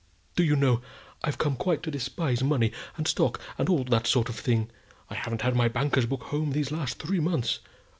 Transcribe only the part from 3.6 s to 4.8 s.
all that sort of thing.